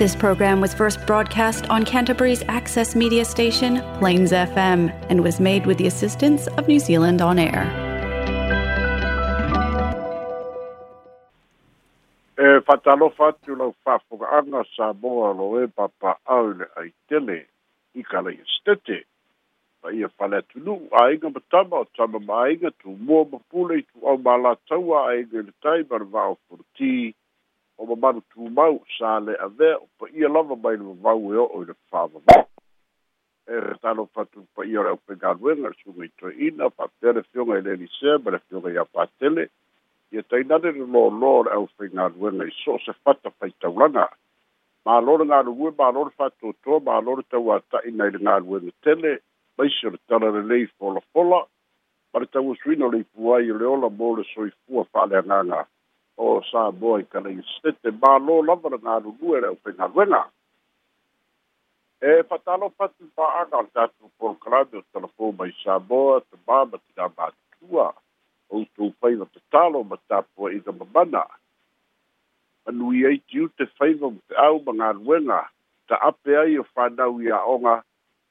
[0.00, 5.66] This program was first broadcast on Canterbury's access media station, Plains FM, and was made
[5.66, 7.64] with the assistance of New Zealand On Air.
[12.40, 17.36] E whatalofa atu lau whafungaanga sa moa lo e papa aule ai tele
[17.94, 18.98] i ka lei stete.
[19.82, 23.76] Pa ia whale atu nu a inga matama o tama ma inga tu mua mapule
[23.78, 27.14] i tu au mala taua a inga le tai marwa o furtii
[27.80, 30.84] o ma maru tu mau sa le a vea o pa ia lava mai le
[31.04, 32.44] vau e o o i le fava mau.
[33.48, 37.22] E re tano fatu pa ia reo pe garuenga su ngai to ina pa pere
[37.32, 39.44] fionga i le lisea ma le fionga i a patele
[40.12, 43.50] i e tainane le lo lo re au pe garuenga i so se fata pai
[43.60, 44.04] taulanga.
[44.84, 48.12] Ma lore ngā rungue, ma lore fatu o toa, ma lore tau a tai nei
[48.12, 49.16] le ngā rungue tele,
[49.56, 51.40] maise re tala le lei fola fola,
[52.12, 54.84] ma le tau o suino le i puai i le ola mō le soi fua
[54.92, 55.78] fa le ngā ngā fua.
[56.20, 60.20] o saboa i kalaisete mālō lava na galulue le ʻaupaigaluega
[62.10, 66.78] e fa'atalofa e fatu fa'aga o le tatou polkalame o telefon mai saboa tamā ma
[66.86, 67.86] tinā matua
[68.52, 71.22] outou faiva e tatalo ma tapua'iga mamana
[72.66, 75.40] manui ai tiu te faiva ma fe'au ma galuega
[75.92, 77.74] ta'ape ai o fanau ia'oga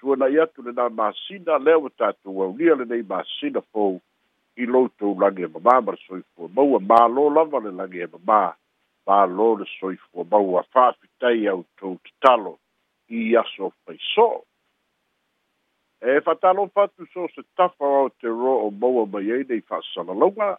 [0.01, 3.97] tuanai atu lenā masina lea ua tatou aulia lenei masina fou
[4.59, 8.07] i loutou lagi e mamā ma le soifua mau e mālō lava le lagi e
[8.11, 8.41] mamā
[9.07, 12.57] mālō le soifua mau a fa'afitai autou tatalo
[13.15, 14.25] i aso faiso
[16.03, 20.49] e fa'atalofa atu so se tafa o te ro o maua mai ai nei fa'asalalauga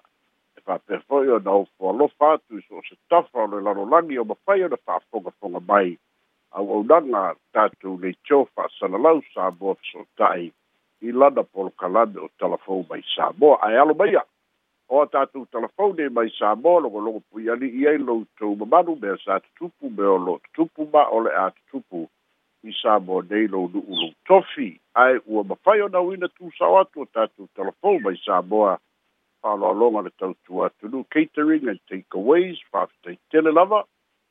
[0.56, 4.64] e fa'apea fo'i ona ofoalofa atu i so se tafa o le lalolagi o mafai
[4.70, 5.92] ona fa'afogafoga mai
[6.56, 10.48] au'aunaga tatou leitio fa'asalalau sa moa fesota'i
[11.02, 11.12] i
[11.52, 14.22] polo kalame o talafou mai samoa ae alo maia
[14.88, 15.46] o a tatou
[15.96, 20.38] nei mai samoa logologo pui ali'i ai loutou mamalu mea sa tutupu me o lo
[20.54, 22.08] tutupu ma o le a tutupu
[22.64, 27.06] i samoa nei lou nu'u lou tofi ae ua mafai ona uina tusao atu o
[27.06, 28.78] tatou talafou mai samoa
[29.40, 33.84] fa'aloaloga le tautu atunu catering and takeaways fa'afetaitele lava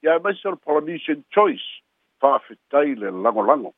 [0.03, 1.81] iae e maisa le polynesian choice
[2.19, 3.73] fa'afetai le lagolago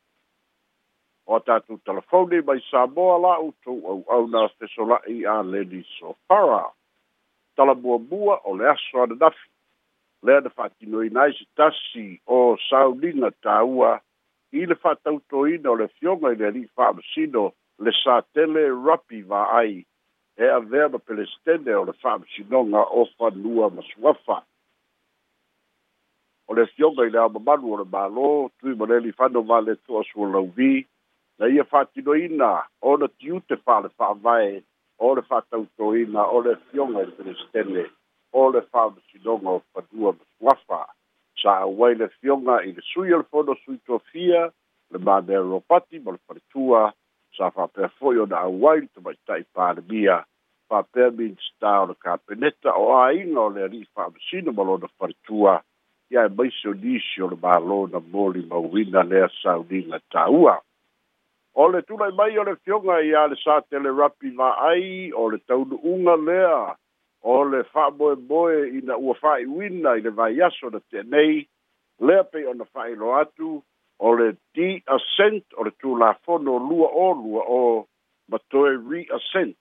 [1.27, 4.67] o tātou telefoni mai Samoa la utou au au nā te
[5.15, 6.63] i a Leni Sopara.
[7.55, 9.47] Tala bua bua o le aso ana nafi.
[10.23, 13.99] Lea na whātinoina i se tasi o sauninga tāua
[14.53, 19.45] i le whātautoina o le fionga i le ri whāmasino le sa tele rapi va
[19.59, 19.81] ai
[20.37, 20.99] e a vea ma
[21.35, 24.43] stende o le whāmasinonga o whanua masuafa.
[26.47, 30.47] O le fionga i le amamanu o le mālo tui maneli whanova le tua suolau
[30.55, 30.85] vii
[31.41, 32.49] na ia fa'atinoina
[32.89, 34.51] o le tiute fa'alefaavae
[35.07, 37.85] o le fa'atautoina o le fioga i le pelestene
[38.41, 40.23] o le fa'amasinoga o padua ma
[40.61, 40.79] suafa
[41.41, 44.43] sa auai le fioga i le sui o le fono sui tofia
[44.93, 46.93] le mamea ropati ma le paletua
[47.37, 50.21] sa faapea fo'i ona auai le tamaita'i palemia
[50.69, 55.57] faapea minista o le kapeneta o āiga o le ali'i fa'amasino ma lona paletua
[56.13, 60.61] ia e maiso nisi o le mālō na moli mauina lea sauniga tāua
[61.53, 65.37] o le tulai mai o le fioga iā le sa tele rapi vaai o le
[65.47, 66.77] taunuʻuga lea
[67.23, 71.47] o le fa'amoemoe ina ua fa'aiʻuina i le vaiaso na teanei
[71.99, 73.61] lea pei ona fa'ailo atu
[73.99, 77.85] o le di ascent o le tulafono lua o lua o
[78.29, 79.57] ma toe re ascent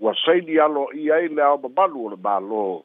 [0.00, 2.82] ua saini alo i ai le ao mamalu o le mālō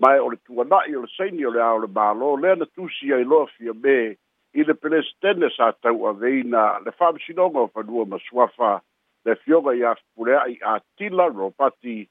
[0.00, 3.12] mae o le tuana'i o le saini o le ao le mālō lea na tusi
[3.12, 4.16] ai loa fia me
[4.54, 8.80] i le pelesitene sa tau aveina le fa'amasinoga o fanua ma suafa
[9.24, 12.02] le fioga iā fupulea i atila ropati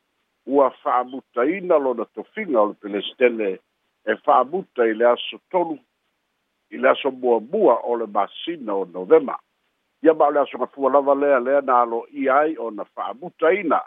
[0.50, 3.50] ua fa'amutaina lona tofiga o le pelesitene
[4.10, 5.78] e fa'amuta i le aso tolu
[6.74, 9.38] i le aso muamua o le masina o novema
[10.02, 13.80] ia ma o le asogafua lava lea lea na alo'ia ai ona fa'amutaina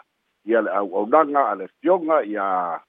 [0.45, 2.79] ia le au'aunaga a le fioga ia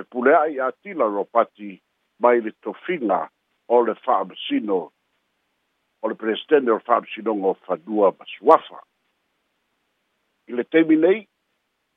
[0.00, 1.76] pepulea'i atila ropati
[2.24, 3.20] mai le tofiga
[3.68, 4.80] o le fa'amasino
[6.02, 8.80] o e le pelesitene o le fa'amasinoga o fanua ma suafa
[10.48, 11.26] i le taimi nei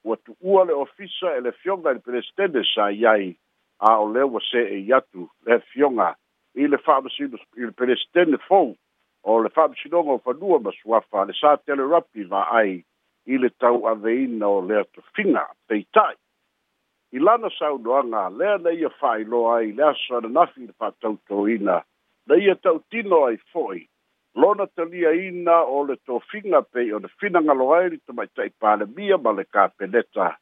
[0.04, 3.32] ua tu'ua le ofisa e le fioga i le pelesitene sa iai
[3.80, 6.12] a o lea ua se'ei atu le fioga
[6.56, 8.76] i le fa'amasino i le pelesitene fou
[9.24, 11.88] o le fa'amasinoga o fanua ma suafa le sa tele
[12.28, 12.84] va'ai
[13.32, 16.16] i le tau'aveina o lea tofiga peita'i
[17.16, 21.80] i lana saunoaga lea na ia fa'ailoa ai le aso ananafi i le fa'atautouina
[22.28, 23.88] na ia e ta'utino ai fo'i
[24.36, 29.44] lona taliaina o le tofiga pei o le to ai li tamaitaʻi palemia ma le
[29.44, 30.36] kapeneta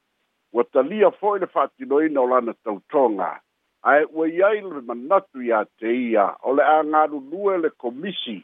[0.53, 3.39] ua talia fo'i le fa'atinoina o lana tautoga
[3.83, 8.39] ae ua iai le manatu iā te ia o le agalulue le komisi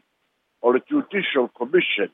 [0.61, 2.09] o le judicial commission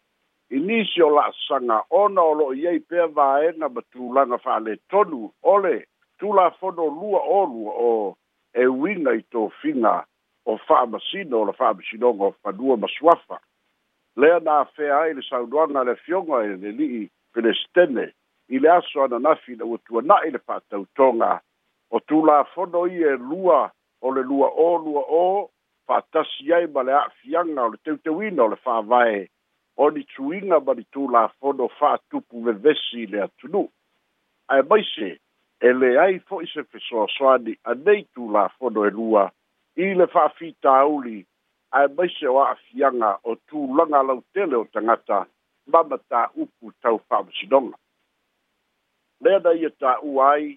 [0.53, 3.81] i nisi o la'asaga ona o lo'o iai pea vaega ma
[4.25, 5.85] le fa'aletonu o le
[6.19, 8.15] tulafono lua olu o
[8.53, 10.05] e winga i tofiga
[10.45, 13.39] o fa'amasino o la fa'amasinoga o fanua ma suafa
[14.15, 18.05] lea na afea ai le saunoaga le afioga e le li'i pelestene
[18.49, 21.39] i le aso ananafi na ua tuana'i le fa'atautoga
[21.91, 25.49] o tulafono ia e lua o le lua o lua o
[25.87, 29.29] fa'atasi ai ma le a'afiaga o le teuteuina o le fa'avae
[29.77, 33.65] o ni tuiga ma ni tulafono fa'atupu vevesi i le atunu'u
[34.51, 35.09] ae maise
[35.59, 39.25] e leai fo'i se fesoasoani anei tulafono e lua
[39.75, 41.17] i le fa'afitauli
[41.73, 45.25] ae maise o a'afiaga o tulaga lautele o tagata
[45.73, 47.75] ma matāupu tau fa'amasinoga
[49.25, 50.47] lea na ia tā'ua ai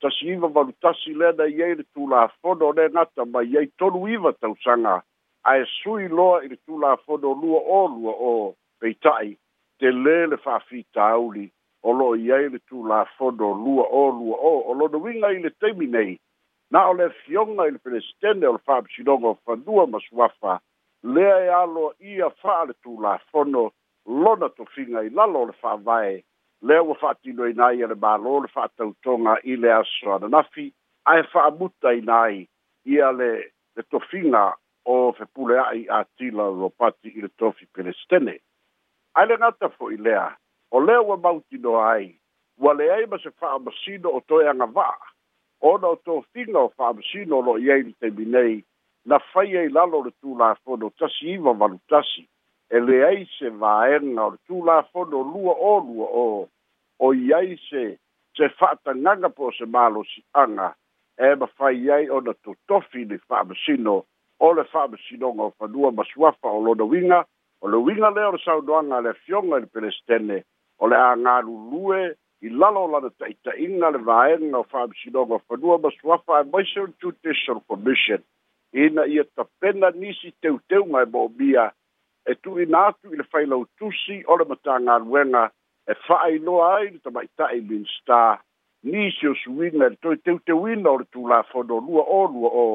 [0.00, 0.70] tasi iva valu
[1.18, 5.02] lea na ai le tulafono le gata mai ai tolu iva tausaga
[5.42, 9.36] ae sui loa i le tulafono lua o lua o peita'i
[9.78, 11.50] te lē le fa'afitauli
[11.82, 15.50] o lo'o i ai le tulafono lua o lua o o lona uiga i le
[15.50, 16.18] taimi nei
[16.74, 20.58] na o le fioga i le pelestene o le fa'amasinoga o fanua ma suafa
[21.06, 23.70] lea e alo ia fa'a le tulafono
[24.06, 26.14] lona tofiga i lalo o le fa'avae
[26.66, 30.66] lea ua fa'atinoina ai a le mālō le fa'atautoga i le aso ananafi
[31.14, 32.40] ae fa'amutaina ai
[32.96, 33.30] ia le
[33.76, 34.44] le tofiga
[34.84, 38.34] o fepulea'i atila lo pati i le tofi pelestene
[39.14, 40.26] ae le gata fo'i lea
[40.74, 42.10] o lea ua mautinoa ai
[42.58, 45.13] ua leai ma se fa'amasino o toe agava'a
[45.64, 48.56] ona o tofiga o fa'amasino lo'o i e ai le taimi nei
[49.08, 52.22] na fai ai lalo o le tulafono tasi iva valutasi
[52.70, 56.24] e leai se vaega o le tulafono lua o lua o
[57.04, 57.84] o i ai se
[58.36, 60.68] se fa'atagaga po o se malosi'aga
[61.16, 63.94] e mafai ai ona totofi le fa'amasino
[64.44, 67.24] o le fa'amasinoga o fanua ma suafa o lona uiga
[67.64, 70.44] o le uiga lea o le saunoaga a le afioga i le pelestene
[70.78, 72.12] o le agalulue
[72.44, 75.38] i lalo la de ta ta in na va en no fa bi do go
[75.48, 78.20] fa duo ba swa fa ba se tu te sur commission
[78.84, 81.66] in i ta pena ni si te te ma bo bia
[82.30, 84.96] e tu i na tu i le fa lo tu si o le mata nga
[85.12, 85.44] wenga
[85.90, 88.20] e fa ai no ai ta mai ta i bin sta
[88.92, 91.80] ni si o su win na to te te win no tu la fo do
[91.86, 92.66] lua o lua o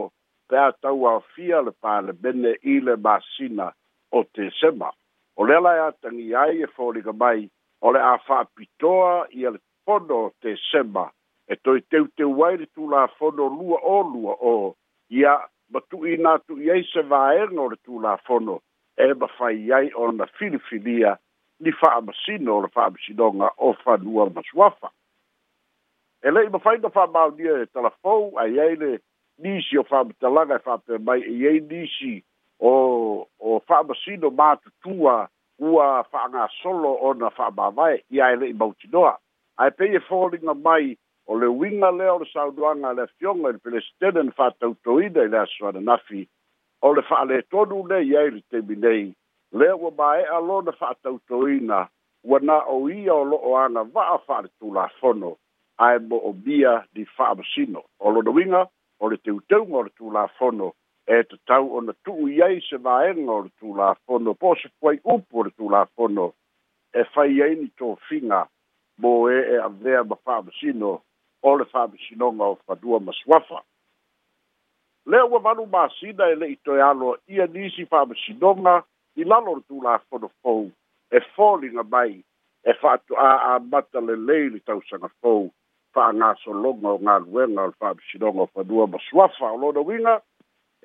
[0.49, 3.69] pe ta wa fia le pa le bene i le ba sina
[4.17, 4.89] o te sema
[5.37, 7.45] o le la ya tangi ai e fo li ga mai
[7.81, 11.05] o le a fa pitoa i le fono te sema
[11.47, 14.75] e to i teu teu wai le tu la fono lua o lua o
[15.19, 15.35] ia
[15.71, 18.59] ma tu i nga tu i ei se vaerno le tu la fono
[18.97, 21.17] e ma fai iai o na filifilia
[21.59, 24.91] ni fa amasino o le fa amasinonga o fa lua masuafa
[26.21, 28.99] e le i ma fai na fa maunia e talafou a iai le
[29.37, 32.23] nisi o fa amatalanga e fa mai e iai nisi
[32.59, 32.73] o
[33.39, 35.29] o fa amasino ma tutua
[35.59, 39.17] ua fa'anga solo ona fa'amāvae ia e i mautinoa
[39.59, 40.95] Ai pei e foliga mai
[41.27, 45.25] o le uiga lea o le sauduaga a le afioga i le pelesitene na fa'atautoina
[45.27, 46.21] i le asoananafi
[46.81, 49.11] o le fa'alētonu nei ai le temi nei
[49.51, 51.81] lea ua māe'a lo na fa'atautoina
[52.23, 55.35] ua na'oia o lo'o aga va'a fa'aletulafono
[55.79, 58.63] ae mo'omia li fa'amasino o lona uiga
[59.01, 60.71] o le teuteuga o le tulafono
[61.09, 64.99] e te tau ona tu'u i se vaega o le tulafono po o se puai
[65.13, 66.27] upu o le tulafono
[66.93, 68.45] e fai ai ni tofiga
[69.01, 71.01] mo e e avea ma fa'amasino
[71.41, 73.11] o le fa'amasinoga o fanua ma
[75.09, 78.83] lea ua valu masina e le'i toe alo ia nisi fa'amasinoga
[79.15, 80.69] i lalo le tulafono fou
[81.11, 82.21] e foliga mai
[82.63, 82.71] e
[83.17, 85.49] a amata lelei le tausaga fou
[85.93, 88.99] fa'agasologa o galuega o le fa'amasinoga o fanua ma
[89.51, 90.21] o lona uiga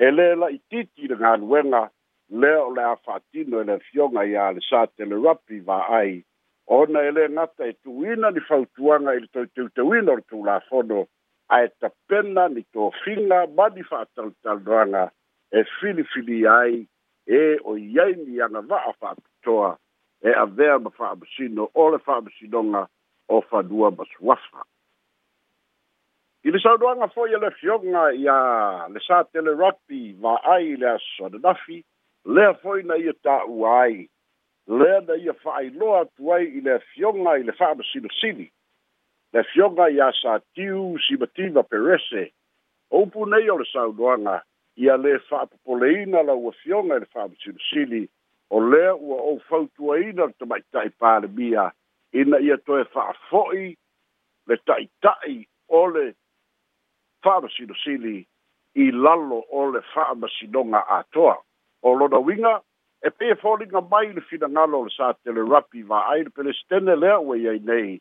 [0.03, 1.81] e lē la'i titi i le galuega
[2.43, 6.17] lea o le a fa'atino e le afioga iā le sa telerapi va'ai
[6.79, 11.05] ona e lē gata e tuuina ni fautuaga i le toiteuteuina o le tulafono
[11.55, 15.05] ae tapena ni tofiga ma ni fa'atalotalanoaga
[15.59, 16.85] e filifilia ai
[17.39, 19.71] e o iai miaga va'a fa'apitoa
[20.27, 22.83] e avea ma fa'amasino o le fa'amasinoga
[23.29, 24.67] o fanua ma suafa
[26.47, 30.99] I le saudoanga foi e le fionga ia le sa tele rugby va ai le
[31.17, 31.83] so de dafi
[32.27, 34.07] le foi na ia ta uai
[34.69, 38.53] le da ia fai lo atuai i le fionga i le fa de sibi sibi
[39.33, 42.31] le fionga ia sa tiu sibativa perese
[42.91, 44.43] o pu nei o le saudoanga
[44.77, 48.03] ia le fa popoleina la ua fionga i le fa de sibi sibi
[48.51, 51.73] o le ua o fautuaina te mai tai pa le bia
[52.13, 53.73] ina ia toe fa foi
[54.45, 56.05] le tai tai ole
[57.25, 58.25] fa'amasilosili
[58.75, 61.37] i lalo o le fa'amasinoga atoa
[61.83, 62.53] o lona uiga
[63.03, 67.17] e pe foliga mai le finagalo o le sa tele rapi va'ai le pelestene lea
[67.21, 67.93] ua iai nei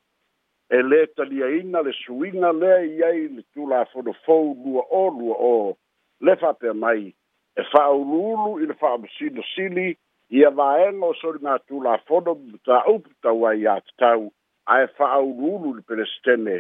[0.75, 5.77] e lē taliaina le suiga lea i ai le tulafonofou lua o lua o
[6.25, 7.13] le fa'apea mai
[7.55, 9.87] e fa'auluulu i le fa'amasinosili
[10.39, 14.27] ia vaega o soliga tulafono mataupu tau ai iā tatau
[14.75, 16.59] ae fa'auluulu i le pelestene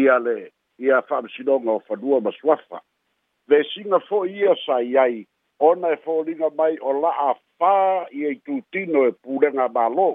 [0.00, 0.38] ia le
[0.78, 2.80] ia faamasinoga o fanua ma suafa
[3.48, 5.26] vesiga fo'i ia sai ai
[5.58, 10.08] ona e foliga mai o la'a fā ia i tutino e pulega mālō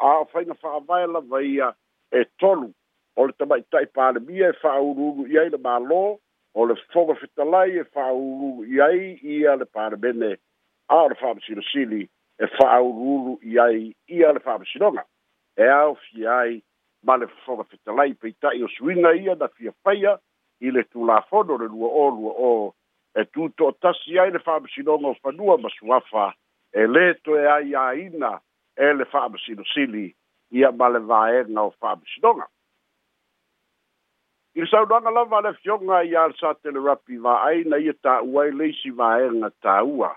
[0.00, 1.70] a o faiga fa'avae lava ia
[2.12, 2.72] e tolu
[3.16, 6.00] o le tama'ita'i palemia e fa'aulu'ulu i ai le mālō
[6.56, 10.32] o le foga fetalai e fa'aulu'ulu i ai ia le palemene
[10.90, 12.02] a o le fa'amasinosili
[12.42, 13.82] e fa'aulu'ulu i ai
[14.18, 15.06] ia le fa'amasinoga
[15.56, 16.62] e aofia ai
[17.06, 20.16] ma le fafogafetalai peita'i o suiga ia na fia faia
[20.60, 22.52] i le tulafono le lua o lua o
[23.14, 26.26] e tuto'atasi ai le fa'amasinoga o fanua ma suafa
[26.72, 28.32] e lē toe ai āina
[28.76, 30.06] e le fa'amasinosili
[30.50, 32.46] ia ma le vaega o fa'amasinoga
[34.58, 38.50] i le saunaga lava a le afioga iā le sa telerapi na ia tā'u ai
[38.52, 40.10] le isi vaega tāua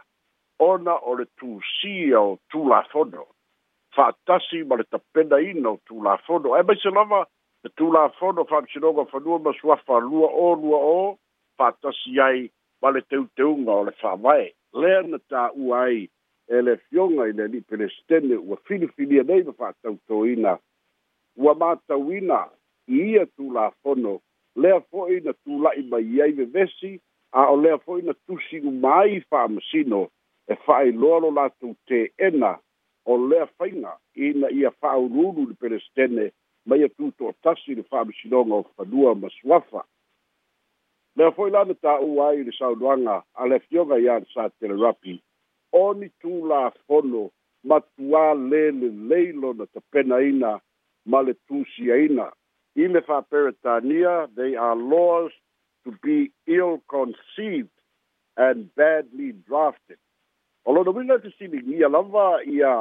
[0.59, 3.27] ona o le tusia o tulafono
[3.95, 7.21] fa'atasi ma le tapena ina o tulafono ae mai se lava
[7.65, 11.01] e tulafono fa'amisinoga fanua ma suafa lua o lua o
[11.57, 12.49] fa'atasi ai
[12.81, 14.45] ma le teuteuga o le fa'avae
[14.81, 15.99] lea na tā'ua ai
[16.47, 20.53] e le fioga i le ali'i pelesetene ua filifilia e nei ma fa'atautōina
[21.43, 22.41] ua matauina
[22.93, 24.19] i ia tulafono
[24.55, 26.97] lea fo'i na tula'i mai ai vevesi
[27.39, 30.01] a o lea fo'i na tusi uma ai fa'amasino
[30.49, 32.57] e i fa'ailoa lo latou teena la
[33.09, 36.31] o lea faiga ina ia fa'aululu le pelestene
[36.67, 39.81] ma ia tuto'atasi le fa'amasinoga o fanua ma suafa
[41.17, 45.15] lea fo'i la na tā'ū ai le saunoaga a le afioga iā le sa telerapi
[45.71, 47.21] o ni tulafono
[47.69, 50.51] matuā lelelei lona tapenaina
[51.09, 52.27] ma le tusiaina
[52.75, 55.31] i le fa'aperetania they are laws
[55.83, 57.73] to be ill conceived
[58.37, 59.97] and badly drafted
[60.65, 62.77] o lona uiga te siligia lava ia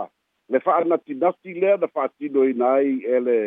[0.48, 3.38] le fa'anatinati lea na fa'atinoina ai e le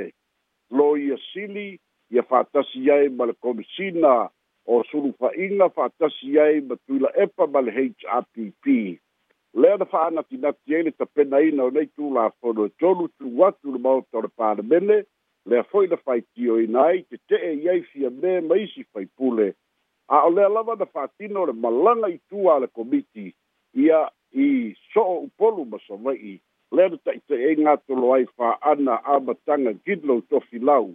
[0.70, 1.80] loia sili
[2.12, 4.30] ia fa'atasi ai ma le komisina
[4.66, 8.66] o sulufa'iga fa'atasi ai ma tuila epa ma le hrpp
[9.62, 14.18] lea na fa'anatinati ai le tapenaina o nei tulafono e tolu tu atu le maota
[14.18, 14.98] o le palemele
[15.50, 19.48] lea fo'i na fa'aitioina ai te te'e i ai fia me ma isi faipule
[20.08, 23.34] a o lea lava na fa'atino o le malaga itua a le komiti
[23.74, 24.06] ia
[24.38, 24.48] i
[24.94, 26.38] so'o upolu ma savai'i
[26.72, 30.86] lea le taʻitaʻiaiga atoloai fa'ana amataga gid lou tofi lau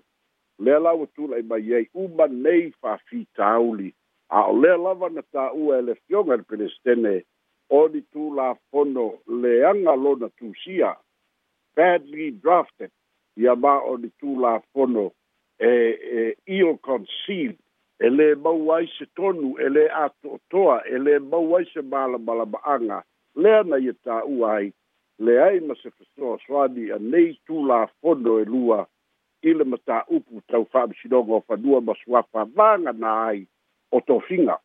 [0.64, 3.88] lea lau atula'i mai ai uma nei fa'afitauli
[4.28, 7.14] a o lea lava na tā'ua e le fioga i le pelestene
[7.76, 9.04] o ni tulafono
[9.42, 10.97] leaga lona tusia
[11.76, 12.90] badly drafted
[13.37, 15.11] ia ma o ni tulafono
[15.59, 15.68] e
[16.16, 16.23] e
[16.56, 17.61] ill conceived
[18.00, 22.99] e lē mau ai se tonu e lē ato'otoa e lē mau ai se malamalaba'aga
[23.42, 24.73] lea na ia tā'ua ai
[25.18, 28.87] le ai ma se fesoa soani a nei tulafono e lua
[29.42, 33.46] i le mataupu tau fa'amisinoga o fanua ma suafa vagana ai
[33.92, 34.58] o tofiga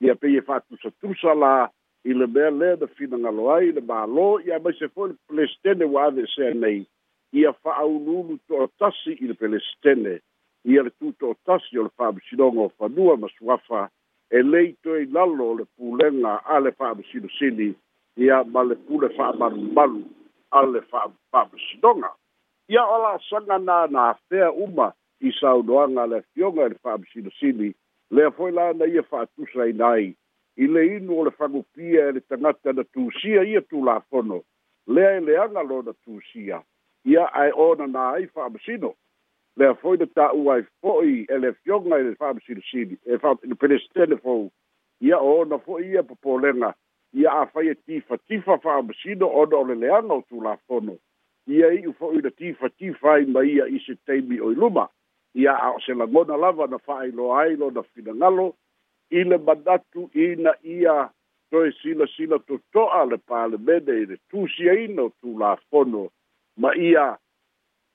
[0.00, 1.70] ia pei e fa'atusatusa la
[2.04, 6.04] i le mea lē na finagalo ai le mālō ia maise foi le pelestene ua
[6.06, 6.84] ave esea nei
[7.32, 10.14] ia fa'aulūlu to'atasi i le pelestene
[10.72, 13.88] ia le tuto'atasi o le fa'amisinoga o fanua ma suafa
[14.30, 17.70] e leitoe lalo o le pulega a le fa'amisinosini
[18.16, 20.04] ia ma le pule fa'amalumalu
[20.50, 22.10] a le fa'afa'amasinoga
[22.68, 27.74] ia o la'asaga na na afea uma i saunoaga le afioga i le fa'amasinosini
[28.10, 30.14] lea foi la na ia fa'atusa ina ai
[30.56, 34.42] i le inu o le fagupia e le tagata na tusia ia tulafono
[34.86, 36.62] lea e leaga lona tusia
[37.04, 38.94] ia ae ona na ai fa'amasino
[39.56, 43.54] lea foi na ta'u ai fo'i e le afioga i le fa'amasinosini e fa e
[43.54, 44.50] pelesetene fou
[45.00, 46.74] ia o ona fo'i ia popolega
[47.14, 50.96] ia afai e tifatifa fa'amasino ona o le leaga o tulafono
[51.46, 54.88] ia i'u fo'i na tifatifa ai ma ia isi taimi o i luma
[55.34, 58.48] ia a o se lagona lava na fa'ailoa ai lona finagalo
[59.10, 60.96] i le manatu ina ia
[61.50, 66.04] toe silasila toto'a le palemene i le tusiaina o tulafono
[66.62, 67.06] ma ia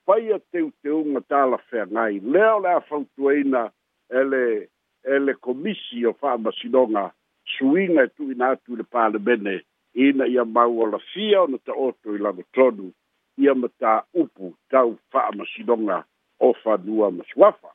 [0.06, 3.68] faia teuteuga talafeagai lea o le a fautuaina
[4.10, 4.68] ele le
[5.16, 7.12] e le komisi o fa'amasinoga
[7.58, 9.60] suiga e tu'uina atu i le palemene
[9.94, 12.92] ina ia mau olafia ona taoto i lavotonu
[13.38, 16.04] ia ma upu tau fa'amasinoga
[16.40, 17.70] o fanua ma suafa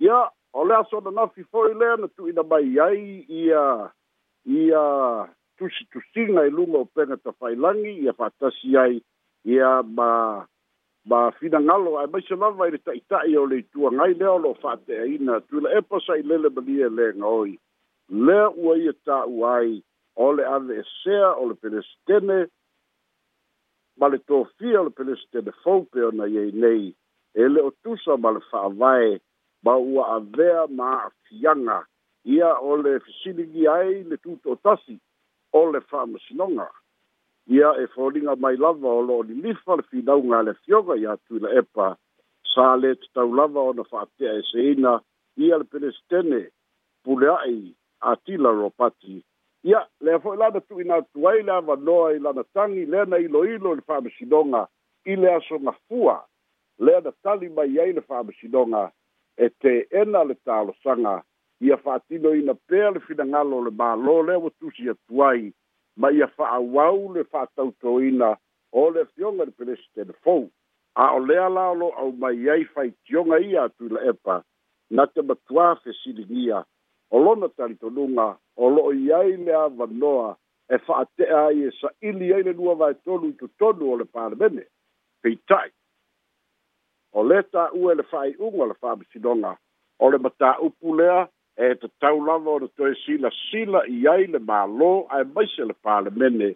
[0.00, 3.90] ia o le aso nanafi fo'i lea na tu'uina mai ai ia
[4.46, 4.82] ia
[5.56, 9.02] tusitusiga i e luga o pega tafailagi ia fa'atasi ai
[9.44, 10.44] ia ma
[11.04, 15.40] ma finagalo ae maise lava i le ta'ita'i o le ituagai lea o lo'o fa'ate'aina
[15.48, 17.58] tuila e pasa'i lele ma e lega oi
[18.08, 19.82] le ua ia ta'u ai
[20.16, 22.46] o le aveesea o le pelesetene
[23.98, 26.94] ma le tofia o le pelesetene fou pe ona iai nei
[27.40, 29.20] e le o tusa ma le fa'avae
[29.64, 31.78] ma ua avea ma a'afiaga
[32.24, 34.94] ia o le fesiligi ai le tutootasi
[35.52, 36.66] o le fa'amasinoga
[37.56, 41.40] ia e foliga mai lava o lo'o lilifa le finauga a le afioga ia tui
[41.42, 41.86] la epa
[42.54, 44.92] sa lē tatau lava ona fa'atea eseina
[45.44, 46.40] ia le pelesetene
[47.02, 47.64] pule a'i
[48.04, 49.24] atila ropati
[49.64, 53.46] ya ia la fo'i tu ina atu ai le avanoa i lana tagi na iloilo
[53.54, 54.66] ilo le fa'amasinoga
[55.04, 56.24] i le asogafua
[56.78, 58.92] le na tali mai ai le fa'amasinoga
[59.36, 59.48] e
[60.00, 60.36] ena le
[60.82, 61.22] sanga
[61.60, 63.72] ia fa'atinoina pea le finagalo o le
[64.04, 65.52] lo le ua tu atu ai
[65.96, 68.36] ma ia awau le fa'atautoina
[68.72, 70.50] o le afioga le pelesitene fou
[70.94, 74.44] a o lea lo au mai ai tionga ia atu la epa
[74.90, 76.66] na te matuā fesiligia
[77.14, 80.32] o lona talitonuga o lo'o i ai le avanoa
[80.74, 84.64] e fa'ate'a ai e sa'ili ai le lua vaetolu i totonu o le palemene
[85.22, 85.70] peita'i
[87.14, 89.52] o lē ta'ua e le fa'ai'uga le fa'amisinoga
[90.02, 91.20] o le mataupu lea
[91.56, 96.50] e tatau lava ona toe silasila i ai le mālō ae maise le palemene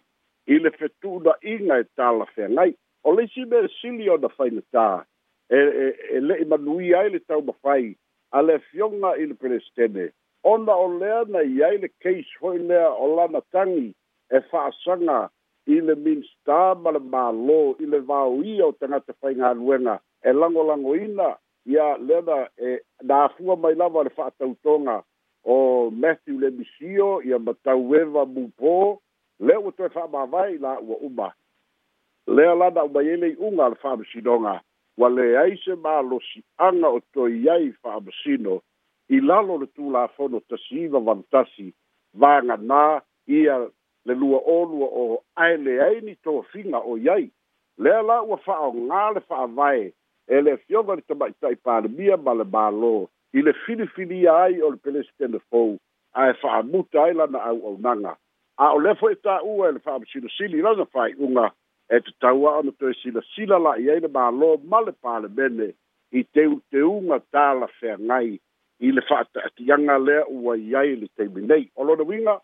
[0.51, 2.73] i le fetu'una'iga e tala feagai
[3.07, 4.87] o le isi mea sili ona failatā
[5.49, 5.85] e, e,
[6.19, 7.93] e le'i manuia ai le taumafai
[8.35, 10.11] a le fioga i le pelestene
[10.43, 13.93] ona o lea na iai le case hoi lea o lana tagi
[14.31, 15.29] e fa'asaga
[15.67, 20.65] i le minsta ma le mālō i le vaoia o tagata faigaluega e lango
[21.65, 25.03] ia lea na e na afua mai lava le fa'atautoga
[25.43, 28.97] o matthew le misio ia matau eva mupō
[29.39, 31.29] le o toe fa'amāvae i la ua uma
[32.27, 34.61] lea lana uma iai le i'uga wa le fa'amasinoga
[34.97, 38.61] ua leai se malosi'aga o toi ai fa'amasino
[39.11, 41.73] i lalo le tulafono tasiiva vanatasi
[42.19, 43.57] vaganā ia
[44.05, 47.29] le lua olua o aeleai ni toafiga o iai
[47.77, 49.93] lea la ua fa'aaogā le fa'avae
[50.27, 54.77] e le fioga le tama'ita'i palemia ma le mālō i le filifilia ai o le
[54.77, 55.77] pelesitene fou
[56.13, 58.13] ae fa'amuta ai lana au'aunaga
[58.57, 61.47] a o lea fo'i ta'ua e le fa'amasilosili lana fai'uga
[61.89, 65.71] e tatau a ona toe silasila la'i ai le mālō ma le palemene
[66.11, 68.37] i teuteuga tālafeagai
[68.81, 72.39] i le fa'ata'atiaga lea ua iai le taimi nei o lona uiga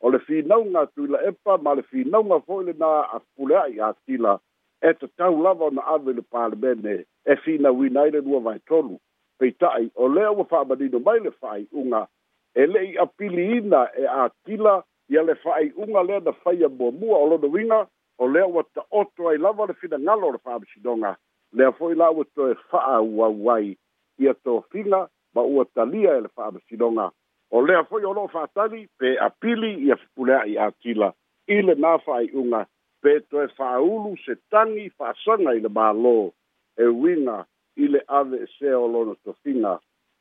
[0.00, 4.38] o le finauga tuila epa ma le finauga fo'i lenā apulea'i atila
[4.82, 8.98] e tatau lava ona ave le palemene e finauina ai le lua vaetolu
[9.38, 12.06] peita'i o lea ua fa'amanino mai le fa'ai'uga
[12.54, 17.46] e le'i apiliina e a tila ia le fa'ai'uga lea na faia muamua o lona
[17.46, 17.86] uiga
[18.18, 21.16] o lea ua ta'oto ai lava le finagalo o le fa'amasinoga
[21.52, 23.76] lea fo'i la ua toe fa'aauau ai
[24.18, 27.10] ia tofiga ma ua talia e le fa'amasinoga
[27.52, 31.12] o lea foʻi o loo fa'atali pe apili ia fepuleaʻi atila
[31.46, 32.64] i le na fa'ai'uga
[33.02, 36.30] pe toe fa'aulu se tagi fa'asaga i le mālō
[36.76, 37.44] e uiga
[37.76, 39.78] i le ave esea o lona tofiga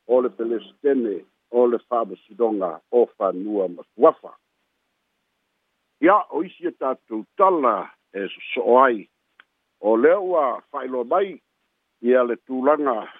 [0.08, 1.16] o le pelesetene
[1.52, 4.36] o le fa'amasinoga o fanua ma suafa
[6.02, 9.08] ia o isi e tatou tala e soso'o ai
[9.82, 11.40] o lea ua fa'ailoa mai
[12.02, 13.19] ia le tulaga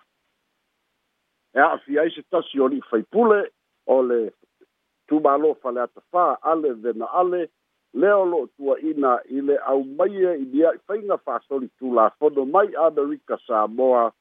[1.56, 3.40] e a'afia ai se tasi o li'i faipule
[3.88, 4.20] o le
[5.10, 7.40] tumālofa le atafā ale vena ale
[7.94, 13.68] lea o lo'o tua'ina i le aumaia i lia i faiga fa'asolitulafono mai amerika sa
[13.68, 14.12] moa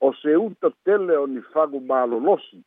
[0.00, 2.62] o se uta tele o ni fagu mālolosi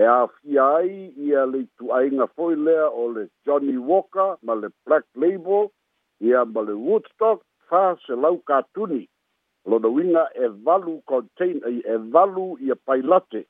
[0.00, 0.90] e a'afia ai
[1.28, 5.68] ia le itu'aiga fo'i lea o le johnny walker ma le black label
[6.20, 9.04] ia ma le woodstock fa se lau katuni
[9.68, 11.60] lona uiga e valu contain
[11.92, 13.44] e valu ia pailate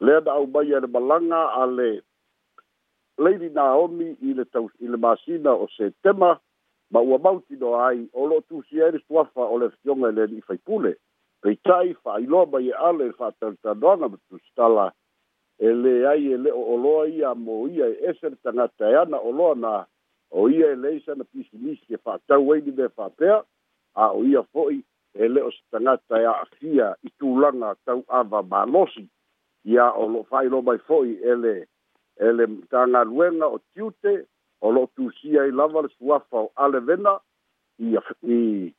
[0.00, 2.02] le da aumai a le malaga a le
[3.18, 5.66] lady naomi i le tau i le masina o
[6.16, 6.38] ba
[6.90, 7.18] ma ua
[7.60, 10.96] do ai o lo tu ai le suafa o le fioga i le
[11.42, 14.86] tai fa i fa'ailoa mai e ale e fa'atalutanoaga ma tusitala
[15.58, 19.54] e lē ai e lo o'oloa ia mo ia e eser le e ana oloa
[19.54, 19.86] na
[20.32, 23.44] o ia e lei sana pisinisi e fa'atau ai fa fa'apea
[23.94, 24.80] a o ia fo'i
[25.14, 29.06] e lē o se tagata e fia i ava tau'ava malosi
[29.64, 31.68] ia o lo fai lo mai foi ele
[32.16, 34.26] ele tanga luenga o tiute
[34.60, 37.18] o lo tu sia i lava le suafa o ale vena
[37.78, 38.72] i i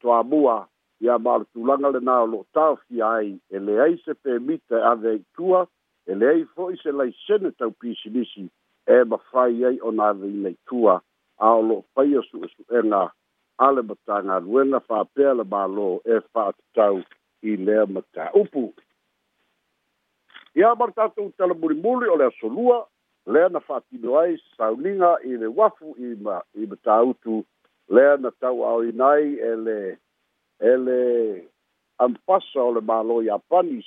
[0.00, 0.68] to amua
[1.00, 5.22] ia mal tu langa le na lo ta fi ai ele ai se permite ave
[5.34, 5.66] tua
[6.06, 8.50] ele ai foi se lai sene tau pisi nisi
[8.86, 11.00] e ma fai ai o na ave i lei tua
[11.40, 13.08] a o lo fai o su e su e na
[13.58, 17.00] ale batanga luenga fa pele ma lo e fa tau
[17.42, 18.72] i lea mata upu
[20.56, 22.78] ia ma le tatou talamulimuli o le asolua
[23.32, 27.42] lea na fa'atino ai sauliga i le uafu i ma i ma tāutu
[27.94, 29.78] lea na tauaoina ai e le
[30.60, 31.00] e le
[32.04, 33.84] ampasa o le mālo iapani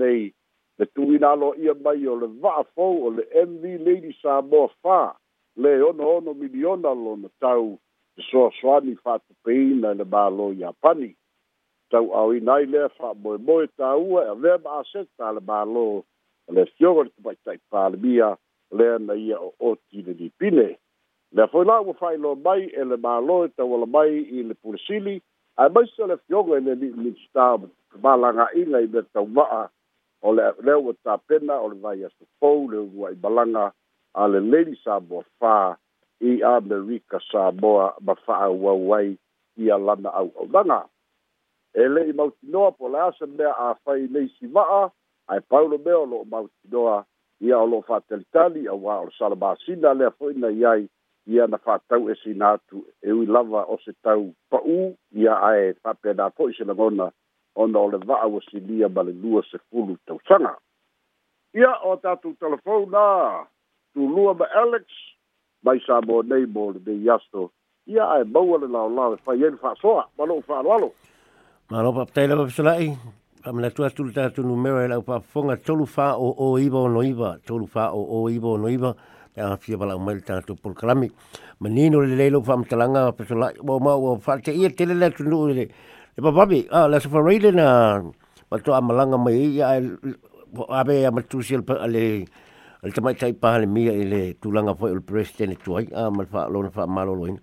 [0.00, 0.32] nei
[0.78, 5.16] le tuina alo ia mai o le va'afou o le mv lady samoa
[5.56, 7.78] le ono ono miliona lona tau
[8.18, 11.10] e soasoani fa'atupeina i le mālo iapani
[11.90, 16.04] tauaoina ai lea fa'amoemoe tāua e avea ma aseta le mālo
[16.52, 18.36] le fiogo le tumaitai palemia
[18.70, 20.78] lea na ia o oti le lipine
[21.32, 25.22] lea foi la ua failo mai e le mālo e tauala mai i le pulesili
[25.56, 27.58] ae mai sa le fiogo e le liimisita
[28.02, 29.62] malagaʻiga i le tauvaa
[30.22, 33.64] o le lea ua tapena o le vai asofou le ugua i malaga
[34.14, 35.56] a le leli saboa fā
[36.20, 39.16] i amerika saboa ma faʻauau ai
[39.56, 40.78] ia lana auaulaga
[41.74, 44.90] e leʻi mautinoa po le a se mea afai leisi vaa
[45.32, 47.04] ae paulo mea o lo'o mautinoa
[47.40, 50.82] ia o lo'o fa'atalitali auā o le salamasina lea fo'ina i ai
[51.32, 54.78] ia na fa'atau e sina atu e ui lava o se tau pa'ū
[55.22, 56.64] ia ae fa'apenā fo'i se
[57.54, 60.52] ona o le va'a ua silia ma le lua sefulu tausaga
[61.54, 63.06] ia o tatou telefona
[63.94, 64.86] tulua ma alex
[65.64, 67.50] mai sa mo nei mo lenei aso
[67.86, 70.92] ia ae maua le laolao e fai ai le fa'asoa ma lo'o fa'aloalo
[71.70, 72.92] ma lo pa pesola'i
[73.42, 76.82] Pa mana tua tulu tātu nu mewa pa e whonga tolu fa o o iwa
[76.86, 77.36] o no iwa.
[77.44, 78.94] Tolu fa o o iwa o no iwa.
[79.34, 81.10] E a fie wala o maile tātu pol kalami.
[81.58, 84.94] Ma le lelo fa mtalanga pe so la Wau mau o fa te ia tele
[84.94, 85.66] le tunu u le.
[86.14, 88.00] E pa papi, a la sa whareide na
[88.48, 89.90] mato a malanga mai ia a
[90.78, 92.24] ave a matusi al le
[92.84, 95.88] al tamai tai paha le mia ile tulanga fwoi o le presidente tuai.
[95.92, 97.40] A malfa alona wha malolo ina.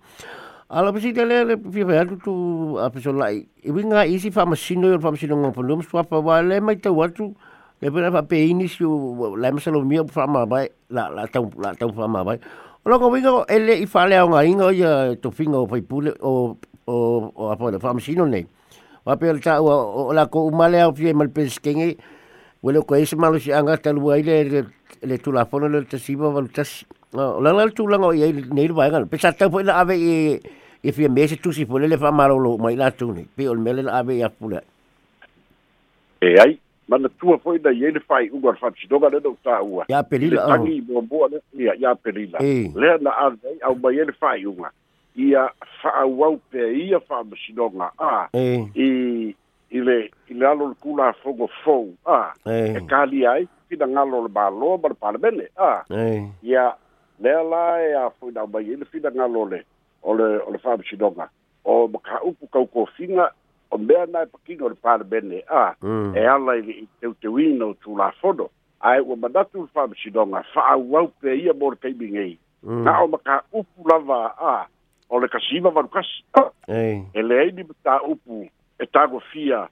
[0.70, 2.32] Ala pesi tele le fifa atu tu tu
[2.78, 3.42] apesolai.
[3.66, 6.94] E winga isi fa masino yo fa masino ngam pondom swa pa wale mai tau
[7.02, 7.34] atu.
[7.82, 11.50] Le pena fa pe ini si la masalo mia fa ma bai la la tau
[11.58, 12.38] la tau fa ma bai.
[12.86, 16.14] Ola ko winga ele i fa le nga inga ya to finga o fai pule
[16.22, 16.54] o
[16.86, 16.94] o
[17.34, 18.46] o apo le fa masino nei.
[19.04, 21.98] Wa pe ta o la ko umale o fie mal peskengi.
[22.62, 24.68] Wele ko ese malo si anga talu ai le
[25.02, 26.86] le tu la fono le tasiba valutas.
[27.18, 29.10] Ola la tu langa o ia nei vai ngal.
[29.10, 30.38] Pesa tau po ina ave i
[30.82, 33.98] e fia mese tusi pole le whamarolo mai la tūne, pe o le mele na
[34.00, 34.60] awe i apule.
[36.24, 39.60] E ai, na tua foi da ye le fai ugar fati doga le do ta
[39.62, 43.54] ua ya pelila le tangi bo bo le ya ya pelila le na a dai
[43.62, 44.72] au ba ye fai uga
[45.14, 45.44] ia
[45.82, 49.32] fa wau pe ia fa msidonga a i
[49.70, 52.34] ile ile alo kula fogo fou a ah.
[52.52, 54.22] e kali ai pida ngalo ah.
[54.26, 55.84] le balo le parmene a
[56.42, 56.74] ia
[57.22, 59.62] le la e a foi da ba ye le pida ngalo le
[60.02, 61.28] o le o le fa'amasinoga
[61.64, 63.24] o makaha'upu kaukofiga
[63.70, 66.16] o mea na e pakiga o le palemene a mm.
[66.16, 68.48] e ala i le'i teuteuina o tulafono
[68.80, 72.82] ae ua manatu le fa'amasinoga fa'auau pe ia mo le kaimigei mm.
[72.84, 74.66] na o makaha'upu lava a
[75.10, 76.24] o le kasiiva valukasi
[77.12, 79.68] e leai ni matā'upu e tagofia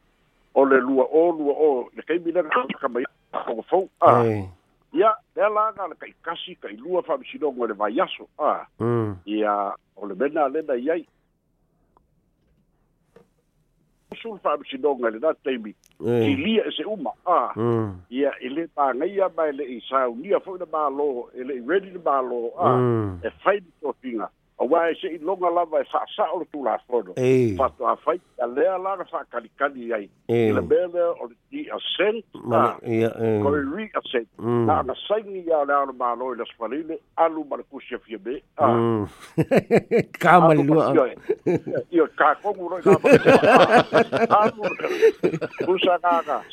[0.54, 3.04] o le lua o lua o le kaimilega kamai
[3.48, 4.24] ogofou a
[4.92, 9.16] ia le laga le kaikasi kailua faamisinogo i le vaiaso a mm.
[9.24, 11.06] ia o le mena lena i ai
[14.22, 18.00] sulu faamisinoga i lenā taimi kilia ese uma a mm.
[18.10, 22.00] ia e i lē tagaia mae leʻi saunia foʻi le mālō e leʻi redi le
[22.00, 23.20] mālō a mm.
[23.24, 28.94] e fai ni tofiga auā e se'iloga lava e sa'asa'o le tulafono fa'ato'afai alea la
[28.98, 32.24] na fa'akalikali ai i le mea lea o le ti'asent
[33.44, 34.42] ko le ri'asent e.
[34.42, 34.64] mm.
[34.66, 38.18] na ana saigi ia o le aona mālo i le alu ma le kusi afia
[38.24, 39.06] me ka mm.
[39.86, 40.40] e.
[40.42, 42.82] ma le lua kakogu lo'i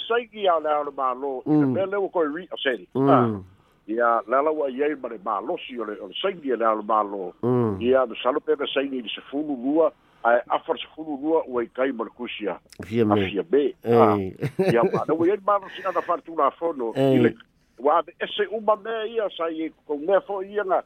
[0.07, 1.73] saigi ia o le aona mālo i le mm.
[1.73, 3.45] mea lea ua koe ri'asent
[3.87, 6.81] ia lala ua ai ma le mālosi o le o le saigi e le ao
[6.81, 7.75] mālō mm.
[7.85, 9.91] ia salo pe ka saini i le sefulu lua
[10.23, 13.05] ae afara sefulu lua ua ikai ma le kusia a afia
[13.51, 14.17] me ah.
[14.73, 17.33] ia manaua iai ai malosi ana faatulafono i le
[17.77, 20.81] ua ave ese uma mea ia sa i e koumea fo'i iaga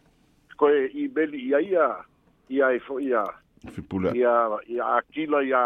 [0.59, 1.87] koe i meli ia e ia
[2.57, 3.23] ia e fo'i a
[3.77, 4.35] fipula ia
[4.75, 5.63] ia akila ia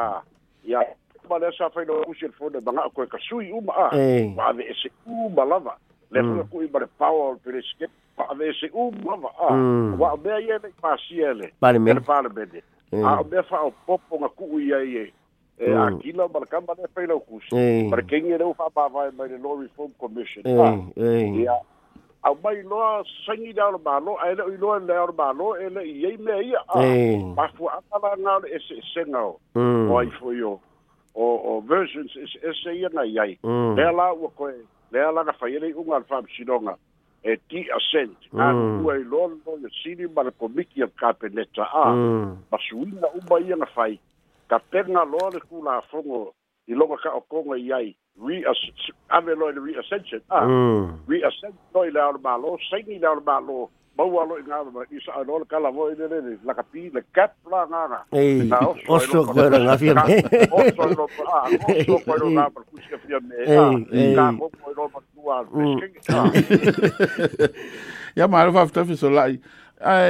[0.74, 0.86] ia
[1.30, 4.22] ma le sa failo kusi e le fono e maga'o koe kasui uma a ah.
[4.38, 5.80] ua ave ese uma lava
[6.14, 6.44] le fua mm.
[6.52, 10.02] kuʻi ma le paua o le pelesike paave se uma va'a ua mm.
[10.02, 12.00] o mea ia le'i pasia le le palemene
[12.92, 13.06] mm.
[13.06, 15.14] a o mea fa'aopopoga ku'u iai e
[15.60, 17.56] e akila ma le kama lea failau kusi
[17.90, 21.48] ma le keigi leu fa'amāvae mai le law reform commission ia e
[22.24, 25.56] au mai loa saigi lea o le mālo ae le'u iloa lea o le mālo
[25.58, 26.80] e le'i iai mea ia a
[27.36, 29.40] mafua'aga e e laga o le ese'esega o
[29.92, 30.60] o ai foi o
[31.16, 33.34] o versions ese'ese ia gai ai
[33.76, 34.54] lea la ua koe
[34.94, 36.78] lea laga fai ai i'uga le fa'amasinoga
[37.24, 37.72] e ti mm.
[37.74, 38.50] a sent i
[38.86, 41.82] loa lelo ia sili ma le komiti a kapeneta mm.
[41.82, 41.88] a
[42.52, 44.00] masuina uma ia ga fai
[44.48, 46.34] ka pega loa le kulafogo
[46.68, 47.88] i loga ka'okoga i ai
[49.10, 49.52] ave loa mm.
[49.52, 50.42] i le reascension a
[51.14, 53.66] reascension loi le ao mālō saini i le ao mālō
[53.98, 56.88] mau alo i ngā ma i sa ano le kala voi le le la kapi
[56.94, 58.52] le cap la ngā ngā ei
[58.96, 60.18] oso koe ra ngā fia me
[60.58, 63.48] oso no pa oso koe ro ngā par kusi ka fia me ei
[64.16, 65.36] ngā mo koe ro ma tua
[68.18, 69.36] ia ma ro fa fta fi so lai ai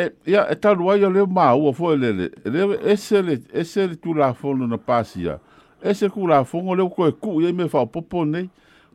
[0.06, 2.60] eh, ia e talu ai o le maua foi lele ele
[2.96, 5.40] ese le ese le tulafono na pasia
[5.82, 8.50] ese kulafono le koe ku ia me fa popo nei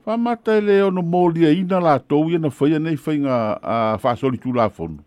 [0.08, 3.58] Fa mata ele o no moli e ina la tou ia na whaia nei whainga
[3.62, 5.04] a whasoli tū la whono.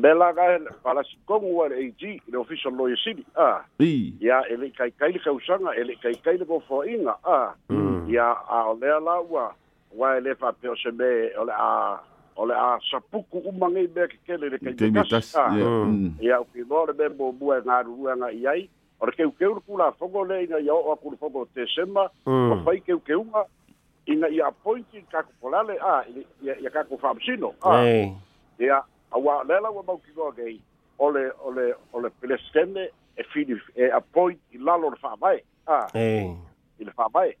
[0.00, 0.46] Bela ga
[0.80, 2.00] para si kongu ar AG,
[2.32, 3.26] le official lawyer city.
[3.36, 3.60] Ah.
[3.78, 7.18] Ia ele kai kai le kausanga, ele kai kai le ko whainga.
[7.28, 7.52] Ah.
[8.08, 9.52] Ia a lea la ua,
[9.92, 11.70] wa ele fa o se me, ole a
[12.40, 15.62] ole a sapuku umangai me ke kele le kai me kasi.
[16.40, 18.62] o ki lore me mo mua ngā ruanga iai.
[18.64, 18.68] Ia
[19.00, 22.64] Ora keu keu kula fogo le na ia o kula fogo te sema, o mm.
[22.64, 23.44] fai keu keu nga
[24.06, 26.02] ina ia pointi ka ko polale a
[26.42, 27.52] ia ia ka ko famsino.
[27.62, 27.84] Ah.
[28.58, 28.80] Ia
[29.12, 30.60] awa lela wa mau kigo gei.
[30.98, 35.42] Ole ole ole pelestene e fini e a point i lalo le whaamae.
[35.68, 35.90] Ah.
[35.94, 36.32] Ei.
[36.80, 37.36] I le whaamae.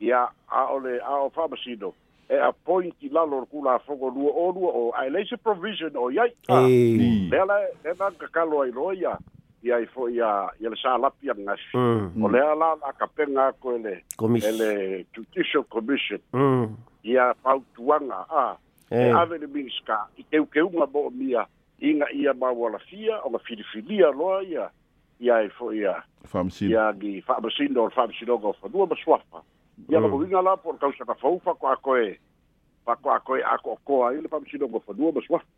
[0.00, 1.92] Ia a ole a o famsino.
[2.28, 6.10] e a pointi lalo le kula fogo lua o lua o a eleise provision o
[6.10, 6.34] iai.
[6.50, 7.28] Ei.
[7.30, 9.14] Lela e nanga kakalo ai loia.
[9.20, 9.35] Ei.
[9.66, 10.30] ki ai fo ia
[10.62, 12.22] ia le sala pia na mm.
[12.22, 13.98] o le ala la kapenga ko ele
[14.46, 14.68] ele
[15.12, 16.70] judicial commission mm.
[17.02, 18.44] ia pau tuanga a
[18.94, 19.18] e eh.
[19.18, 21.42] ave le miska i te ke nga bo mia
[21.82, 24.70] inga ia wala fia o nga filifilia loa ia
[25.18, 25.96] ia e fo ia
[26.30, 29.42] famsin ia gi famsin do famsin do go fo dua maswafa
[29.90, 30.10] ia mm.
[30.10, 32.06] ko winga la por causa ka faufa ko akoe
[32.86, 35.55] pa ko e ako ko ai le famsin do go fo dua maswafa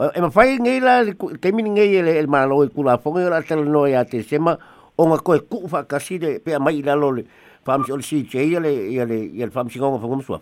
[0.00, 1.04] e eh, eh, mawhai ngei la,
[1.44, 4.22] kei mini ngei ele el malo i e kula fongi ora tala noe a te
[4.24, 4.54] sema,
[4.96, 7.24] o ngā koe kuu whakasire pe mai i lalo le
[7.68, 10.40] whamsi ole si te ia le, ia e le, ia e le whamsi ngonga whakumsua.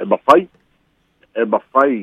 [0.00, 0.46] E mawhai,
[1.36, 1.98] e mawhai,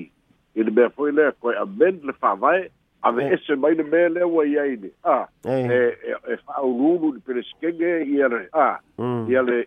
[0.56, 2.22] i le mea fwoi lea koe amen le eh.
[2.22, 3.02] whavae, mm.
[3.02, 4.78] a me ese mai le mea lea ua iai
[5.10, 8.78] a, e, e whaururu ni pereskenge ia le, a,
[9.26, 9.64] ia le,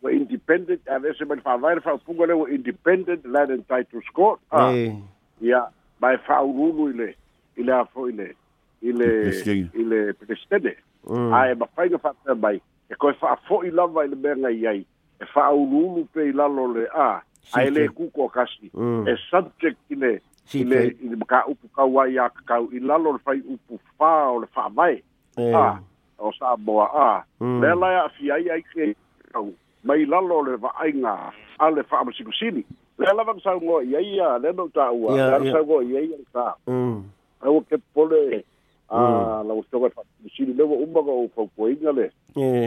[0.00, 4.00] were independent, and ese mai le whavae le whaupunga lea were independent land and title
[4.14, 4.72] court, a,
[5.42, 5.66] ia,
[6.00, 7.08] ma e fa'aululu i le
[7.56, 8.28] i le afo i le
[8.82, 9.06] i le
[9.48, 10.74] i le pelestene
[11.06, 11.58] a e mm.
[11.60, 12.58] mafaiga fa'apea mai
[12.90, 14.80] e koe fa'afo'i lava i le mea gaiai
[15.22, 17.10] e fa'aululu pe i lalo le a
[17.58, 19.06] ae lē kuko akasi mm.
[19.08, 20.12] e subject i le
[20.58, 24.12] i le i le makaupu kau ai a kakau i lalo le fai upu fā
[24.34, 25.02] o le fa'amae
[25.62, 25.66] a
[26.18, 27.08] o sa'amoa a
[27.40, 27.80] lea mm.
[27.80, 29.54] lae a'afiai ai keau
[29.86, 31.14] mai lalo le va'aiga
[31.58, 32.62] a le fa'amasikosini
[33.04, 36.16] le lava sa ngo ia ia le no ta ua le sa ngo ia ia
[36.32, 37.04] sa mm
[37.46, 38.40] au ke pole
[38.90, 38.96] mm.
[38.96, 40.00] a la usto ka
[40.32, 42.08] si le wo umba ko fo ko inga le